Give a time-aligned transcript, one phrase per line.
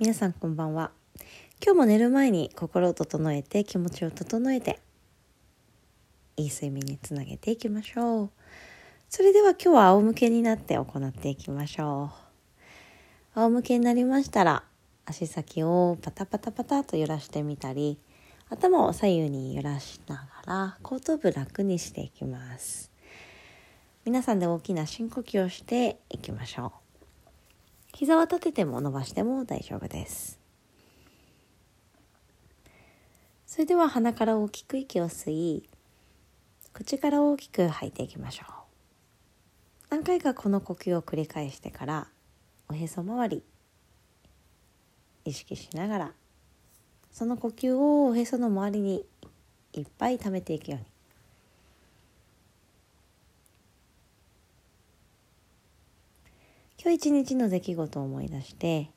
[0.00, 0.92] 皆さんこんばんは。
[1.62, 4.80] 今日も寝る前に心を整えて気持ちを整えて
[6.38, 8.30] いい睡眠につなげていきましょう。
[9.10, 12.12] それでは今日は仰向けになって行っていきましょ
[13.34, 13.40] う。
[13.40, 14.64] 仰向けになりましたら
[15.04, 17.98] 足先をパタパタパタと揺らしてみたり
[18.48, 22.90] 頭を左右に揺らしながら後頭部楽にしていきます。
[24.06, 26.89] 皆さんで大きな深呼吸をしていきましょう。
[28.00, 30.40] 膝は立てても伸ばしても大丈夫です。
[33.44, 35.68] それでは鼻から大きく息を吸い
[36.72, 38.52] 口から大きく吐いていきましょう。
[39.90, 42.08] 何回かこの呼吸を繰り返してから
[42.70, 43.42] おへそ周り
[45.26, 46.12] 意識しながら
[47.12, 49.04] その呼吸をおへその周りに
[49.74, 50.86] いっぱい溜めていくように
[56.82, 58.90] 今日一日の出来事を思い出して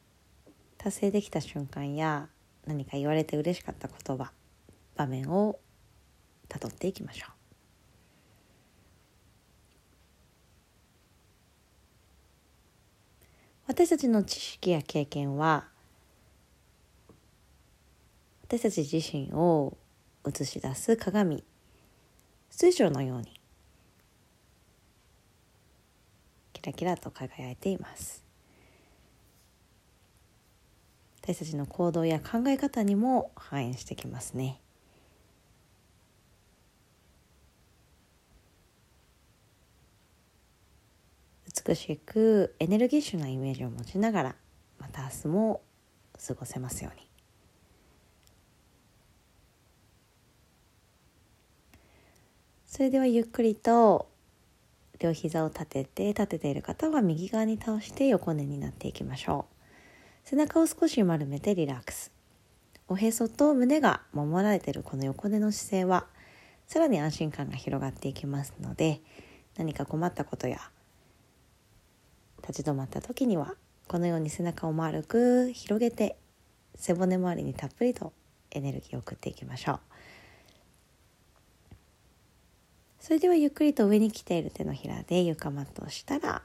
[0.78, 2.30] 達成できた瞬間や
[2.66, 4.32] 何か言われて嬉しかった言葉
[4.96, 5.60] 場面を
[6.48, 7.32] たどっていきましょう。
[13.68, 15.68] 私たちの知識や経験は
[18.44, 19.78] 私たち自身を
[20.26, 21.44] 映し出す鏡
[22.50, 23.43] 水晶のように
[26.64, 28.24] キラキラと輝いています。
[31.22, 34.62] 私たちの行動や考え方にも反映してきますね。
[41.68, 44.36] 美しくエネルギッシュなイメージを持ちながら
[44.80, 45.62] また明日も
[46.26, 47.06] 過ごせますように。
[52.68, 54.13] それではゆっくりと
[55.04, 60.30] 両膝を立てて立てている方は右側に倒して横寝になっていきましょう。
[60.30, 62.14] 背中を少し丸めてリラックス。
[62.88, 66.06] おへそと胸が守られているこの横寝の姿勢は
[66.68, 69.02] さらに安心感が広がっていきますので
[69.58, 70.60] 何か困ったことや
[72.48, 73.56] 立ち止まった時には
[73.88, 76.18] このように背中を丸く広げて
[76.76, 78.14] 背骨周りにたっぷりと
[78.52, 79.80] エネルギーを送っていきましょう。
[83.04, 86.42] それではゆっくりと上に来ている手のひらで床マットをしたら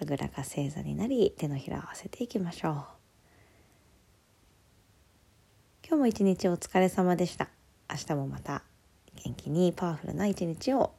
[0.00, 2.72] あぐらか正座になり手のひらを合わせていきましょう。
[5.84, 7.48] 今日も一日お疲れ様でした。
[7.90, 8.62] 明日もまた
[9.24, 10.92] 元気にパワフルな一日を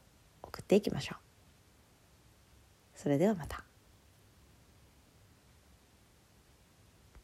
[0.43, 2.99] 送っていきましょう。
[2.99, 3.70] それではまた。